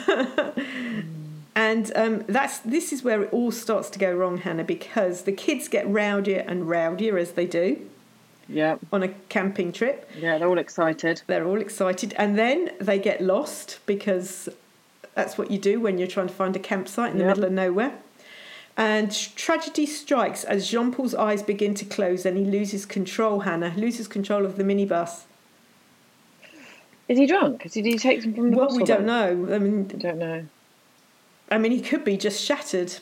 and 1.56 1.92
um, 1.96 2.24
that's 2.28 2.60
this 2.60 2.92
is 2.92 3.04
where 3.04 3.24
it 3.24 3.32
all 3.34 3.52
starts 3.52 3.90
to 3.92 4.00
go 4.00 4.14
wrong, 4.14 4.38
Hannah, 4.40 4.64
because 4.64 5.24
the 5.24 5.32
kids 5.32 5.68
get 5.68 5.86
rowdier 5.88 6.44
and 6.48 6.64
rowdier 6.68 7.18
as 7.20 7.32
they 7.34 7.46
do 7.46 7.80
Yeah, 8.48 8.78
on 8.92 9.04
a 9.04 9.10
camping 9.30 9.72
trip. 9.72 10.10
yeah, 10.18 10.38
they're 10.38 10.48
all 10.48 10.58
excited. 10.60 11.22
They're 11.28 11.46
all 11.48 11.62
excited, 11.62 12.14
and 12.18 12.38
then 12.38 12.72
they 12.80 13.00
get 13.00 13.22
lost 13.22 13.80
because 13.86 14.50
that's 15.16 15.38
what 15.38 15.50
you 15.50 15.58
do 15.58 15.80
when 15.80 15.98
you're 15.98 16.08
trying 16.10 16.28
to 16.28 16.34
find 16.34 16.56
a 16.56 16.60
campsite 16.60 17.12
in 17.12 17.18
the 17.18 17.24
Yep. 17.24 17.36
middle 17.38 17.46
of 17.46 17.52
nowhere. 17.54 17.94
And 18.78 19.10
tragedy 19.38 19.86
strikes 19.86 20.44
as 20.44 20.68
John 20.70 20.92
Paul's 20.92 21.16
eyes 21.16 21.42
begin 21.42 21.74
to 21.76 21.86
close 21.86 22.26
and 22.26 22.38
he 22.38 22.44
loses 22.44 22.86
control, 22.86 23.40
Hannah, 23.42 23.74
loses 23.78 24.06
control 24.10 24.46
of 24.46 24.58
the 24.58 24.64
minibus. 24.66 25.22
Is 27.08 27.18
he 27.18 27.26
drunk? 27.26 27.72
Did 27.72 27.86
he 27.86 27.98
take 27.98 28.22
some 28.24 28.34
from 28.34 28.52
the 28.52 28.58
Well, 28.58 28.76
we 28.76 28.84
don't 28.84 29.06
know. 29.06 29.48
I 29.54 29.60
mean, 29.60 29.90
I 29.94 29.98
don't 29.98 30.18
know. 30.18 30.44
I 31.56 31.58
mean, 31.58 31.72
he 31.72 31.80
could 31.80 32.04
be 32.04 32.18
just 32.18 32.44
shattered, 32.44 32.96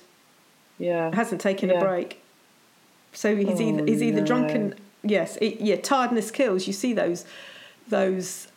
Yeah. 0.78 1.14
hasn't 1.16 1.42
taken 1.42 1.70
Yeah. 1.70 1.78
a 1.78 1.80
break. 1.80 2.22
So 3.12 3.36
he's 3.36 3.60
Oh, 3.60 3.64
either 3.68 3.86
he's 3.86 4.04
either 4.04 4.22
no. 4.22 4.28
drunken. 4.28 4.76
Yes, 5.04 5.38
it, 5.42 5.60
yeah, 5.60 5.78
tiredness 5.78 6.30
kills. 6.30 6.68
You 6.68 6.74
see 6.74 6.94
those 6.94 7.26
those 7.90 8.48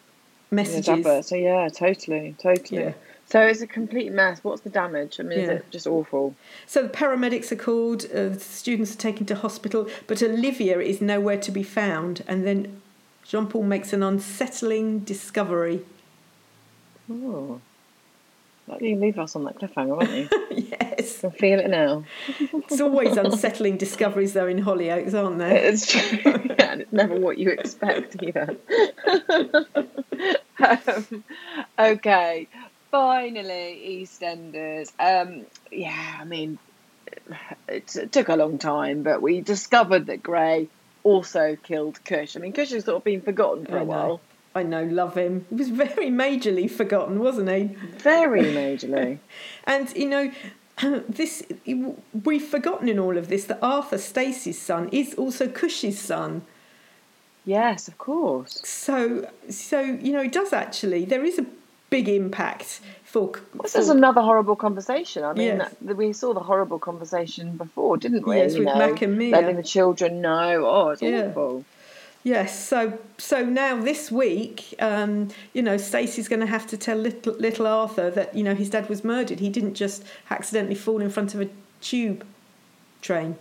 messages. 0.50 0.84
Dapper. 1.02 1.22
So 1.22 1.34
yeah, 1.34 1.68
totally, 1.68 2.34
totally. 2.38 2.82
Yeah. 2.82 2.92
So 3.28 3.40
it's 3.40 3.60
a 3.62 3.66
complete 3.66 4.12
mess. 4.12 4.44
What's 4.44 4.60
the 4.60 4.70
damage? 4.70 5.18
I 5.18 5.22
mean, 5.24 5.38
is 5.40 5.48
it 5.48 5.70
just 5.70 5.86
awful? 5.86 6.34
So 6.66 6.82
the 6.84 6.88
paramedics 6.90 7.50
are 7.50 7.56
called, 7.56 8.04
uh, 8.14 8.28
the 8.28 8.38
students 8.38 8.94
are 8.94 8.98
taken 8.98 9.26
to 9.26 9.34
hospital, 9.34 9.88
but 10.06 10.22
Olivia 10.22 10.78
is 10.78 11.00
nowhere 11.00 11.38
to 11.38 11.50
be 11.50 11.64
found. 11.64 12.22
And 12.28 12.46
then 12.46 12.80
John 13.24 13.48
Paul 13.48 13.64
makes 13.64 13.92
an 13.92 14.02
unsettling 14.04 15.00
discovery. 15.00 15.84
Oh. 17.10 17.60
Like 18.68 18.82
you 18.82 18.96
leave 18.96 19.18
us 19.18 19.36
on 19.36 19.44
that 19.44 19.58
cliffhanger, 19.60 19.96
aren't 19.98 20.10
you? 20.10 20.28
yes. 20.80 21.24
I 21.24 21.30
feel 21.30 21.60
it 21.60 21.70
now. 21.70 22.04
It's 22.68 22.80
always 22.80 23.16
unsettling 23.16 23.76
discoveries, 23.76 24.32
though, 24.32 24.48
in 24.48 24.58
Hollyoaks, 24.58 25.14
aren't 25.14 25.38
there? 25.38 25.54
It's 25.54 25.86
true. 25.86 26.18
yeah, 26.24 26.72
and 26.72 26.80
it's 26.80 26.92
never 26.92 27.14
what 27.18 27.38
you 27.38 27.50
expect 27.50 28.20
either. 28.22 28.56
um, 30.58 31.24
okay, 31.78 32.48
finally, 32.90 34.02
EastEnders. 34.04 34.90
Um, 34.98 35.46
yeah, 35.70 36.16
I 36.20 36.24
mean, 36.24 36.58
it, 37.68 37.94
it 37.96 38.12
took 38.12 38.28
a 38.28 38.36
long 38.36 38.58
time, 38.58 39.04
but 39.04 39.22
we 39.22 39.40
discovered 39.40 40.06
that 40.06 40.24
Gray 40.24 40.68
also 41.04 41.56
killed 41.62 42.04
Kush. 42.04 42.36
I 42.36 42.40
mean, 42.40 42.52
Kush 42.52 42.70
has 42.70 42.84
sort 42.84 42.96
of 42.96 43.04
been 43.04 43.20
forgotten 43.22 43.64
for 43.64 43.78
I 43.78 43.82
a 43.82 43.84
know. 43.84 43.84
while. 43.84 44.20
I 44.56 44.62
know, 44.62 44.84
love 44.84 45.14
him. 45.16 45.44
He 45.50 45.56
was 45.56 45.68
very 45.68 46.08
majorly 46.10 46.68
forgotten, 46.70 47.20
wasn't 47.20 47.50
he? 47.50 47.76
Very 47.98 48.42
majorly. 48.42 49.18
And 49.64 49.94
you 49.96 50.08
know, 50.08 50.32
this 51.08 51.42
we've 52.24 52.42
forgotten 52.56 52.88
in 52.88 52.98
all 52.98 53.16
of 53.18 53.28
this 53.28 53.44
that 53.44 53.58
Arthur 53.62 53.98
Stacey's 53.98 54.60
son 54.60 54.88
is 54.92 55.14
also 55.14 55.46
Kush's 55.48 55.98
son. 55.98 56.42
yes, 57.44 57.88
of 57.88 57.98
course. 57.98 58.60
So, 58.64 59.28
so 59.50 59.80
you 59.80 60.12
know, 60.12 60.22
it 60.22 60.32
does 60.32 60.52
actually. 60.52 61.04
There 61.04 61.24
is 61.24 61.38
a 61.38 61.46
big 61.90 62.08
impact 62.08 62.80
for. 63.04 63.32
This 63.62 63.74
is 63.76 63.88
another 63.88 64.20
horrible 64.22 64.56
conversation. 64.56 65.22
I 65.24 65.32
mean, 65.34 65.58
Yes. 65.58 65.74
that, 65.82 65.96
we 65.96 66.12
saw 66.12 66.32
the 66.34 66.40
horrible 66.50 66.78
conversation 66.78 67.56
before, 67.56 67.96
didn't 67.98 68.26
we? 68.26 68.36
Yes, 68.36 68.54
You 68.54 68.60
with 68.60 68.68
know, 68.74 68.78
Mac 68.78 69.02
and 69.02 69.16
Mia. 69.18 69.30
Letting 69.36 69.56
the 69.56 69.62
children 69.76 70.20
know. 70.20 70.66
Oh, 70.66 70.88
it's 70.90 71.02
Yeah. 71.02 71.28
awful. 71.30 71.64
Yes, 72.26 72.66
so 72.68 72.98
so 73.18 73.44
now 73.44 73.80
this 73.80 74.10
week, 74.10 74.74
um, 74.80 75.28
you 75.52 75.62
know, 75.62 75.76
Stacey's 75.76 76.26
going 76.26 76.40
to 76.40 76.46
have 76.46 76.66
to 76.66 76.76
tell 76.76 76.96
little 76.96 77.34
little 77.34 77.68
Arthur 77.68 78.10
that 78.10 78.34
you 78.34 78.42
know 78.42 78.56
his 78.56 78.68
dad 78.68 78.88
was 78.88 79.04
murdered. 79.04 79.38
He 79.38 79.48
didn't 79.48 79.74
just 79.74 80.02
accidentally 80.28 80.74
fall 80.74 81.00
in 81.00 81.08
front 81.08 81.36
of 81.36 81.40
a 81.40 81.48
tube 81.80 82.26
train. 83.00 83.36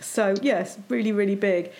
So 0.00 0.34
yes, 0.42 0.76
really 0.88 1.12
really 1.12 1.36
big. 1.36 1.70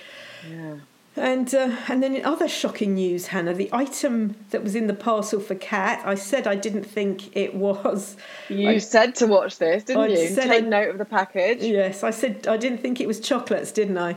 Yeah. 0.49 0.77
And 1.17 1.53
uh, 1.53 1.77
and 1.89 2.01
then 2.01 2.15
in 2.15 2.25
other 2.25 2.47
shocking 2.47 2.95
news, 2.95 3.27
Hannah, 3.27 3.53
the 3.53 3.69
item 3.73 4.37
that 4.51 4.63
was 4.63 4.77
in 4.77 4.87
the 4.87 4.95
parcel 4.95 5.41
for 5.41 5.57
Kat, 5.57 6.01
I 6.07 6.15
said 6.15 6.47
I 6.47 6.55
didn't 6.55 6.85
think 6.85 7.37
it 7.37 7.57
was. 7.57 8.17
You 8.49 8.69
I- 8.69 8.79
said 8.79 9.17
to 9.17 9.27
watch 9.27 9.59
this, 9.59 9.83
didn't 9.83 10.03
I 10.03 10.07
you? 10.07 10.33
Take 10.37 10.51
I- 10.53 10.61
note 10.61 10.91
of 10.91 10.99
the 10.99 11.05
package. 11.05 11.61
Yes, 11.61 12.05
I 12.05 12.11
said 12.11 12.47
I 12.47 12.57
didn't 12.57 12.79
think 12.79 13.01
it 13.01 13.09
was 13.09 13.19
chocolates, 13.19 13.73
didn't 13.73 13.99
I? 13.99 14.17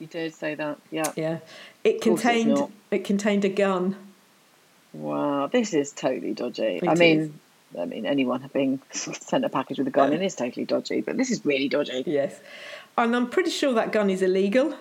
You 0.00 0.06
did 0.06 0.34
say 0.34 0.54
that. 0.54 0.78
Yeah. 0.90 1.12
Yeah, 1.14 1.38
it 1.84 2.00
contained 2.00 2.58
it 2.90 3.04
contained 3.04 3.44
a 3.44 3.50
gun. 3.50 3.96
Wow, 4.92 5.46
this 5.46 5.74
is 5.74 5.92
totally 5.92 6.32
dodgy. 6.32 6.80
It 6.82 6.88
I 6.88 6.94
mean, 6.94 7.20
is. 7.20 7.30
I 7.78 7.84
mean, 7.84 8.04
anyone 8.04 8.50
being 8.52 8.80
sent 8.90 9.44
a 9.44 9.48
package 9.48 9.78
with 9.78 9.86
a 9.86 9.92
gun, 9.92 10.12
it 10.12 10.22
is 10.22 10.34
totally 10.34 10.64
dodgy. 10.64 11.02
But 11.02 11.16
this 11.16 11.30
is 11.30 11.44
really 11.44 11.68
dodgy. 11.68 12.02
Yes, 12.06 12.40
and 12.98 13.14
I'm 13.14 13.28
pretty 13.28 13.50
sure 13.50 13.74
that 13.74 13.92
gun 13.92 14.10
is 14.10 14.22
illegal. 14.22 14.74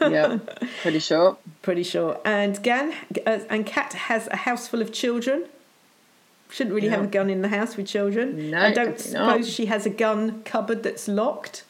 yeah, 0.00 0.38
pretty 0.82 1.00
sure. 1.00 1.38
Pretty 1.62 1.82
sure. 1.82 2.20
And 2.24 2.62
Gan 2.62 2.94
uh, 3.26 3.40
and 3.48 3.66
Kat 3.66 3.94
has 3.94 4.28
a 4.28 4.36
house 4.36 4.68
full 4.68 4.82
of 4.82 4.92
children. 4.92 5.46
Shouldn't 6.50 6.76
really 6.76 6.88
have 6.88 7.02
a 7.02 7.06
gun 7.08 7.30
in 7.30 7.42
the 7.42 7.48
house 7.48 7.76
with 7.76 7.88
children. 7.88 8.50
No, 8.50 8.58
I 8.58 8.70
don't 8.72 8.96
definitely 8.96 9.12
not. 9.12 9.32
suppose 9.32 9.52
she 9.52 9.66
has 9.66 9.86
a 9.86 9.90
gun 9.90 10.42
cupboard 10.44 10.84
that's 10.84 11.08
locked. 11.08 11.63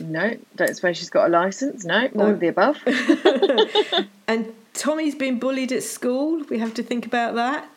No, 0.00 0.36
don't 0.56 0.74
suppose 0.74 0.96
she's 0.96 1.10
got 1.10 1.26
a 1.26 1.28
license. 1.30 1.84
No, 1.84 2.08
No. 2.14 2.24
all 2.24 2.30
of 2.30 2.40
the 2.40 2.48
above. 2.48 2.78
And 4.28 4.52
Tommy's 4.74 5.14
been 5.14 5.38
bullied 5.38 5.72
at 5.72 5.82
school. 5.82 6.44
We 6.50 6.58
have 6.58 6.74
to 6.74 6.82
think 6.82 7.06
about 7.06 7.34
that. 7.34 7.68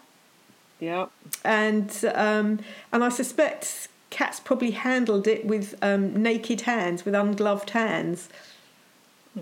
yeah. 0.80 1.06
And 1.44 1.90
um, 2.14 2.60
and 2.92 3.04
I 3.04 3.10
suspect 3.10 3.88
Kat's 4.10 4.40
probably 4.40 4.72
handled 4.72 5.28
it 5.28 5.46
with 5.46 5.76
um, 5.82 6.22
naked 6.22 6.62
hands, 6.62 7.06
with 7.06 7.14
ungloved 7.16 7.70
hands. 7.72 8.28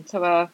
So, 0.06 0.24
uh, 0.24 0.48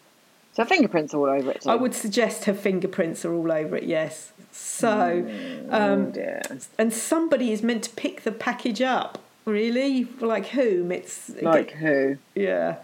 so 0.54 0.64
her 0.64 0.70
fingerprints 0.70 1.14
are 1.14 1.18
all 1.18 1.30
over 1.40 1.52
it. 1.52 1.62
Too. 1.62 1.70
I 1.70 1.76
would 1.76 1.94
suggest 1.94 2.46
her 2.46 2.54
fingerprints 2.54 3.26
are 3.26 3.34
all 3.34 3.52
over 3.52 3.76
it. 3.76 3.84
Yes. 3.84 4.32
So. 4.52 5.28
Oh 5.70 5.94
Um, 5.94 6.12
dear. 6.12 6.42
and 6.78 6.94
somebody 6.94 7.52
is 7.52 7.62
meant 7.62 7.84
to 7.84 7.90
pick 7.92 8.24
the 8.24 8.32
package 8.32 8.82
up. 8.82 9.20
Really? 9.46 10.06
Like 10.20 10.48
whom? 10.48 10.92
It's 10.92 11.32
Like 11.42 11.72
who? 11.72 12.18
yeah. 12.34 12.78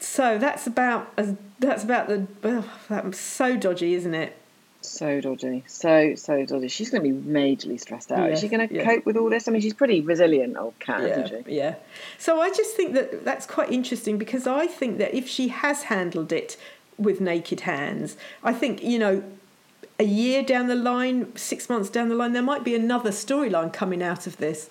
So 0.00 0.38
that's 0.38 0.66
about 0.66 1.12
as 1.16 1.34
that's 1.58 1.82
about 1.82 2.06
the 2.06 2.26
oh, 2.44 2.70
that's 2.88 3.18
so 3.18 3.56
dodgy, 3.56 3.94
isn't 3.94 4.14
it? 4.14 4.36
So 4.80 5.20
dodgy. 5.20 5.64
So 5.66 6.14
so 6.14 6.46
dodgy. 6.46 6.68
She's 6.68 6.90
going 6.90 7.02
to 7.02 7.12
be 7.12 7.30
majorly 7.32 7.80
stressed 7.80 8.12
out. 8.12 8.30
Is 8.30 8.38
she 8.38 8.46
going 8.46 8.68
to 8.68 8.72
yeah. 8.72 8.84
cope 8.84 9.04
with 9.04 9.16
all 9.16 9.28
this? 9.28 9.48
I 9.48 9.50
mean, 9.50 9.60
she's 9.60 9.74
pretty 9.74 10.00
resilient, 10.00 10.56
old 10.56 10.78
Kat, 10.78 11.02
Yeah, 11.02 11.24
isn't 11.24 11.46
she? 11.46 11.56
yeah. 11.56 11.74
So 12.16 12.40
I 12.40 12.50
just 12.50 12.76
think 12.76 12.94
that 12.94 13.24
that's 13.24 13.44
quite 13.44 13.72
interesting 13.72 14.18
because 14.18 14.46
I 14.46 14.68
think 14.68 14.98
that 14.98 15.12
if 15.14 15.28
she 15.28 15.48
has 15.48 15.84
handled 15.84 16.30
it 16.32 16.56
with 16.96 17.20
naked 17.20 17.60
hands, 17.60 18.16
I 18.44 18.52
think 18.52 18.82
you 18.82 18.98
know. 18.98 19.22
A 20.00 20.04
year 20.04 20.44
down 20.44 20.68
the 20.68 20.76
line, 20.76 21.34
six 21.34 21.68
months 21.68 21.90
down 21.90 22.08
the 22.08 22.14
line, 22.14 22.32
there 22.32 22.40
might 22.40 22.62
be 22.62 22.76
another 22.76 23.10
storyline 23.10 23.72
coming 23.72 24.00
out 24.00 24.28
of 24.28 24.36
this. 24.36 24.70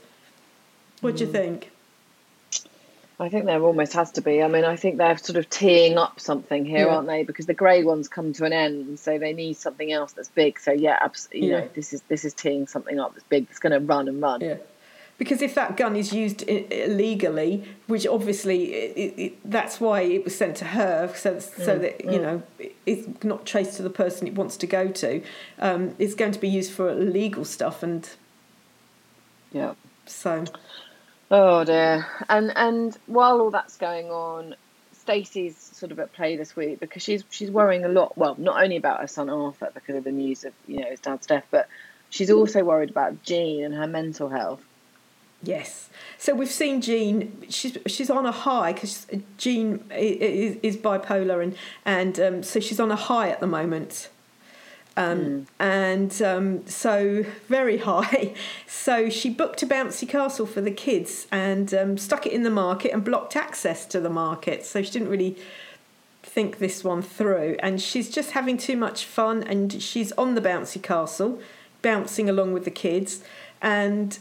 What 1.02 1.16
do 1.18 1.24
Mm. 1.24 1.28
you 1.28 1.34
think? 1.34 1.72
I 3.20 3.30
think 3.30 3.46
there 3.46 3.62
almost 3.64 3.94
has 3.94 4.12
to 4.12 4.22
be. 4.22 4.44
I 4.44 4.48
mean, 4.48 4.64
I 4.64 4.76
think 4.76 4.98
they're 4.98 5.18
sort 5.18 5.38
of 5.38 5.50
teeing 5.50 5.98
up 5.98 6.20
something 6.20 6.66
here, 6.66 6.86
Yeah. 6.86 6.96
aren't 6.98 7.08
they? 7.08 7.24
Because 7.24 7.48
the 7.48 7.54
grey 7.56 7.84
ones 7.84 8.08
come 8.08 8.32
to 8.34 8.46
an 8.46 8.54
end, 8.54 9.00
so 9.00 9.18
they 9.18 9.34
need 9.34 9.58
something 9.58 9.92
else 9.92 10.12
that's 10.12 10.28
big. 10.30 10.60
So 10.60 10.72
yeah, 10.72 11.00
absolutely. 11.02 11.48
You 11.48 11.54
Yeah. 11.54 11.60
know, 11.62 11.70
this 11.74 11.94
is 11.94 12.02
this 12.04 12.24
is 12.26 12.34
teeing 12.36 12.68
something 12.68 13.00
up 13.00 13.14
that's 13.16 13.26
big. 13.28 13.48
That's 13.48 13.58
going 13.60 13.74
to 13.74 13.80
run 13.80 14.08
and 14.08 14.22
run. 14.22 14.42
Yeah. 14.42 14.58
Because 15.18 15.42
if 15.42 15.56
that 15.56 15.78
gun 15.78 15.96
is 15.96 16.14
used 16.14 16.44
illegally, 16.48 17.64
which 17.88 18.06
obviously 18.06 18.72
it, 18.76 19.14
it, 19.18 19.34
that's 19.50 19.82
why 19.82 20.02
it 20.02 20.24
was 20.24 20.38
sent 20.38 20.56
to 20.58 20.66
her, 20.66 21.12
so 21.16 21.40
so 21.40 21.76
that 21.80 22.06
you 22.06 22.20
know 22.20 22.44
it's 22.86 23.24
not 23.24 23.44
traced 23.48 23.78
to 23.78 23.82
the 23.82 23.90
person 23.90 24.28
it 24.28 24.36
wants 24.36 24.58
to 24.58 24.68
go 24.68 24.90
to, 24.90 25.24
um, 25.58 25.96
it's 25.98 26.14
going 26.14 26.34
to 26.34 26.40
be 26.40 26.48
used 26.48 26.72
for 26.72 26.92
illegal 26.92 27.46
stuff, 27.46 27.82
and 27.82 28.08
Yeah. 29.52 29.74
so 30.06 30.44
Oh 31.30 31.64
dear. 31.64 32.08
And 32.30 32.56
and 32.56 32.98
while 33.06 33.42
all 33.42 33.52
that's 33.52 33.78
going 33.78 34.10
on, 34.10 34.56
Stacey's 34.94 35.58
sort 35.58 35.92
of 35.92 36.00
at 36.00 36.14
play 36.14 36.38
this 36.38 36.56
week 36.56 36.80
because 36.80 37.04
she's 37.04 37.24
she's 37.30 37.52
worrying 37.52 37.84
a 37.84 37.90
lot. 37.90 38.18
Well, 38.18 38.36
not 38.38 38.62
only 38.64 38.78
about 38.78 39.02
her 39.02 39.08
son 39.08 39.30
Arthur 39.30 39.70
because 39.74 39.96
of 39.96 40.04
the 40.04 40.12
news 40.12 40.46
of 40.46 40.54
you 40.68 40.80
know 40.80 40.90
his 40.90 41.00
dad's 41.00 41.28
death, 41.28 41.46
but 41.52 41.68
she's 42.10 42.32
also 42.32 42.64
worried 42.64 42.90
about 42.90 43.24
Jean 43.24 43.64
and 43.64 43.74
her 43.74 43.88
mental 43.88 44.30
health. 44.30 44.62
Yes. 45.44 45.90
So 46.18 46.34
we've 46.34 46.50
seen 46.50 46.82
Jean. 46.82 47.44
She's 47.50 47.78
she's 47.86 48.10
on 48.10 48.26
a 48.26 48.32
high 48.32 48.74
because 48.74 49.06
Jean 49.38 49.84
is, 49.92 50.58
is, 50.64 50.78
bipolar 50.78 51.44
and 51.44 51.56
and 51.86 52.20
um, 52.20 52.44
so 52.44 52.60
she's 52.60 52.80
on 52.80 52.92
a 52.92 52.96
high 52.96 53.30
at 53.30 53.40
the 53.40 53.48
moment. 53.48 54.10
Um, 54.98 55.20
mm. 55.20 55.46
And 55.60 56.22
um, 56.22 56.68
so 56.68 57.24
very 57.48 57.78
high. 57.78 58.34
So 58.68 59.10
she 59.10 59.30
booked 59.30 59.62
a 59.64 59.68
bouncy 59.68 60.08
castle 60.08 60.46
for 60.46 60.62
the 60.62 60.72
kids 60.72 61.28
and 61.30 61.74
um, 61.74 61.98
stuck 61.98 62.26
it 62.26 62.32
in 62.32 62.44
the 62.44 62.50
market 62.50 62.94
and 62.94 63.04
blocked 63.04 63.36
access 63.36 63.86
to 63.88 64.00
the 64.00 64.10
market. 64.10 64.66
So 64.66 64.82
she 64.82 64.92
didn't 64.92 65.10
really 65.10 65.36
think 66.24 66.60
this 66.60 66.86
one 66.86 67.02
through. 67.02 67.58
And 67.60 67.82
she's 67.82 68.10
just 68.10 68.32
having 68.32 68.58
too 68.58 68.78
much 68.78 69.04
fun. 69.04 69.44
And 69.44 69.82
she's 69.82 70.14
on 70.14 70.36
the 70.36 70.42
bouncy 70.42 70.82
castle, 70.82 71.42
bouncing 71.82 72.30
along 72.30 72.54
with 72.54 72.64
the 72.64 72.72
kids. 72.72 73.24
And 73.62 74.18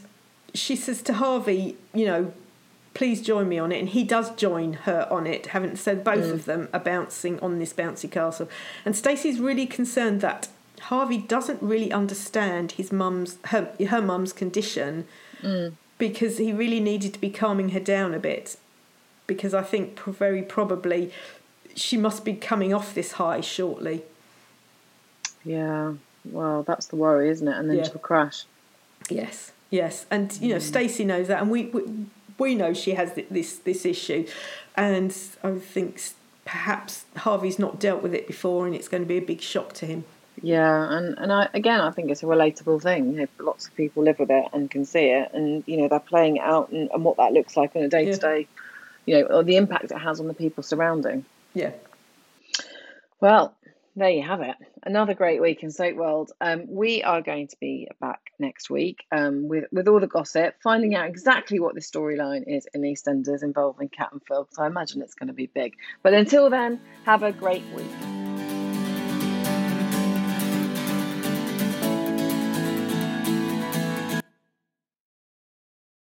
she 0.53 0.75
says 0.75 1.01
to 1.03 1.13
Harvey, 1.13 1.77
you 1.93 2.05
know, 2.05 2.33
please 2.93 3.21
join 3.21 3.47
me 3.47 3.59
on 3.59 3.71
it. 3.71 3.79
And 3.79 3.89
he 3.89 4.03
does 4.03 4.35
join 4.35 4.73
her 4.73 5.07
on 5.09 5.27
it, 5.27 5.47
having 5.47 5.77
said 5.77 6.03
both 6.03 6.25
mm. 6.25 6.33
of 6.33 6.45
them 6.45 6.67
are 6.73 6.79
bouncing 6.79 7.39
on 7.39 7.59
this 7.59 7.71
bouncy 7.71 8.11
castle. 8.11 8.49
And 8.83 8.95
Stacey's 8.95 9.39
really 9.39 9.67
concerned 9.67 10.19
that 10.21 10.49
Harvey 10.81 11.17
doesn't 11.17 11.61
really 11.61 11.91
understand 11.91 12.73
his 12.73 12.91
mum's 12.91 13.37
her 13.45 13.73
her 13.89 14.01
mum's 14.01 14.33
condition 14.33 15.07
mm. 15.41 15.73
because 15.97 16.37
he 16.37 16.53
really 16.53 16.79
needed 16.79 17.13
to 17.13 17.19
be 17.19 17.29
calming 17.29 17.69
her 17.69 17.79
down 17.79 18.13
a 18.13 18.19
bit 18.19 18.57
because 19.25 19.53
I 19.53 19.61
think 19.61 19.99
very 19.99 20.41
probably 20.41 21.11
she 21.75 21.97
must 21.97 22.25
be 22.25 22.33
coming 22.33 22.73
off 22.73 22.93
this 22.95 23.13
high 23.13 23.41
shortly. 23.41 24.03
Yeah, 25.43 25.93
well, 26.25 26.63
that's 26.63 26.87
the 26.87 26.95
worry, 26.95 27.29
isn't 27.29 27.47
it? 27.47 27.55
And 27.55 27.69
then 27.69 27.77
yeah. 27.77 27.83
she'll 27.83 27.99
crash. 27.99 28.45
Yes, 29.09 29.51
yes, 29.69 30.05
and 30.09 30.35
you 30.41 30.49
know, 30.49 30.57
mm. 30.57 30.61
Stacey 30.61 31.05
knows 31.05 31.27
that, 31.27 31.41
and 31.41 31.51
we, 31.51 31.65
we 31.67 31.83
we 32.37 32.55
know 32.55 32.73
she 32.73 32.91
has 32.91 33.13
this 33.13 33.57
this 33.57 33.85
issue, 33.85 34.27
and 34.75 35.15
I 35.43 35.51
think 35.53 36.01
perhaps 36.45 37.05
Harvey's 37.17 37.59
not 37.59 37.79
dealt 37.79 38.01
with 38.01 38.13
it 38.13 38.27
before, 38.27 38.65
and 38.65 38.75
it's 38.75 38.87
going 38.87 39.03
to 39.03 39.07
be 39.07 39.17
a 39.17 39.21
big 39.21 39.41
shock 39.41 39.73
to 39.73 39.85
him. 39.85 40.05
Yeah, 40.41 40.97
and 40.97 41.17
and 41.17 41.31
I 41.31 41.49
again 41.53 41.81
I 41.81 41.91
think 41.91 42.11
it's 42.11 42.23
a 42.23 42.27
relatable 42.27 42.81
thing. 42.81 43.13
You 43.13 43.21
know, 43.21 43.27
lots 43.39 43.67
of 43.67 43.75
people 43.75 44.03
live 44.03 44.19
with 44.19 44.29
it 44.29 44.45
and 44.53 44.69
can 44.69 44.85
see 44.85 45.09
it, 45.09 45.31
and 45.33 45.63
you 45.65 45.77
know 45.77 45.87
they're 45.87 45.99
playing 45.99 46.37
it 46.37 46.43
out 46.43 46.69
and, 46.69 46.89
and 46.91 47.03
what 47.03 47.17
that 47.17 47.33
looks 47.33 47.57
like 47.57 47.75
on 47.75 47.83
a 47.83 47.89
day 47.89 48.05
to 48.05 48.17
day, 48.17 48.47
you 49.05 49.17
know, 49.17 49.25
or 49.25 49.43
the 49.43 49.57
impact 49.57 49.91
it 49.91 49.97
has 49.97 50.19
on 50.19 50.27
the 50.27 50.33
people 50.33 50.63
surrounding. 50.63 51.25
Yeah. 51.53 51.71
Well, 53.19 53.55
there 53.95 54.11
you 54.11 54.21
have 54.21 54.41
it. 54.41 54.55
Another 54.83 55.15
great 55.15 55.41
week 55.41 55.63
in 55.63 55.71
Soap 55.71 55.95
World. 55.95 56.31
Um, 56.39 56.65
we 56.67 57.01
are 57.01 57.21
going 57.21 57.47
to 57.47 57.57
be 57.59 57.87
back 57.99 58.21
next 58.37 58.69
week 58.69 59.03
um, 59.11 59.47
with 59.47 59.65
with 59.71 59.87
all 59.87 59.99
the 59.99 60.07
gossip, 60.07 60.55
finding 60.61 60.93
out 60.93 61.07
exactly 61.07 61.59
what 61.59 61.73
the 61.73 61.81
storyline 61.81 62.43
is 62.45 62.67
in 62.75 62.81
EastEnders 62.81 63.41
involving 63.41 63.89
Kat 63.89 64.09
and 64.11 64.21
Phil. 64.27 64.43
Because 64.43 64.59
I 64.59 64.67
imagine 64.67 65.01
it's 65.01 65.15
going 65.15 65.27
to 65.27 65.33
be 65.33 65.47
big. 65.47 65.73
But 66.03 66.13
until 66.13 66.51
then, 66.51 66.79
have 67.05 67.23
a 67.23 67.31
great 67.31 67.63
week. 67.75 68.16